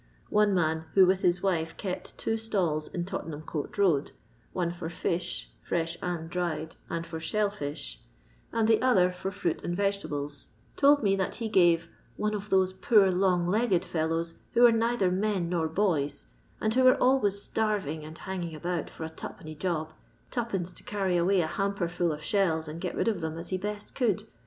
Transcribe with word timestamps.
One 0.31 0.55
man, 0.55 0.85
who 0.95 1.05
with 1.05 1.21
his 1.21 1.43
wife 1.43 1.77
kept 1.77 2.17
two 2.17 2.35
stalls 2.35 2.87
in 2.87 3.05
Tottenham 3.05 3.43
Court 3.43 3.77
road, 3.77 4.13
one 4.51 4.71
for 4.71 4.89
fish 4.89 5.51
(fresh 5.61 5.95
and 6.01 6.27
dried) 6.27 6.75
and 6.89 7.05
for 7.05 7.19
shell 7.19 7.51
fish, 7.51 8.01
and 8.51 8.67
the 8.67 8.81
other 8.81 9.11
for 9.11 9.29
fruit 9.29 9.61
and 9.63 9.77
Tage 9.77 9.99
tables, 10.01 10.49
told 10.75 11.03
me 11.03 11.15
that 11.17 11.35
he 11.35 11.47
gave 11.47 11.87
Vone 12.17 12.33
of 12.33 12.49
those 12.49 12.73
poor 12.73 13.11
long 13.11 13.45
legged 13.45 13.85
fellows 13.85 14.33
who 14.53 14.63
were 14.63 14.71
neither 14.71 15.11
men 15.11 15.49
nor 15.49 15.67
boys, 15.67 16.25
and 16.59 16.73
who 16.73 16.83
were 16.83 16.97
always 16.99 17.39
starving 17.39 18.03
and 18.03 18.17
hang 18.17 18.43
ing 18.43 18.55
about 18.55 18.89
for 18.89 19.03
a 19.03 19.09
two 19.09 19.29
penny 19.29 19.53
job, 19.53 19.93
two 20.31 20.43
pence 20.45 20.73
to 20.73 20.81
carry 20.81 21.15
away 21.15 21.41
a 21.41 21.45
hamper 21.45 21.87
full 21.87 22.11
of 22.11 22.23
shells 22.23 22.67
and 22.67 22.81
get 22.81 22.95
rid 22.95 23.07
of 23.07 23.21
them 23.21 23.37
as 23.37 23.49
he 23.49 23.57
best 23.59 23.93
could. 23.93 24.23